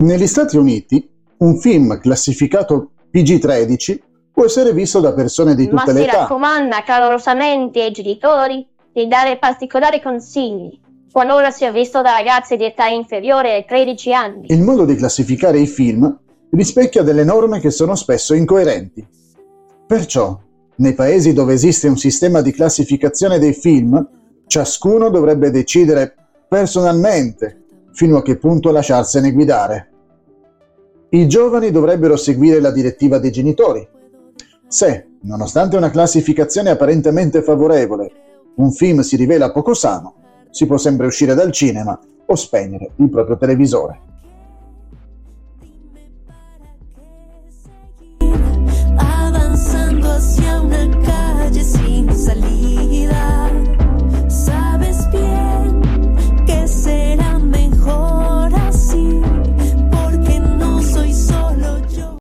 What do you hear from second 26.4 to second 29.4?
personalmente fino a che punto lasciarsene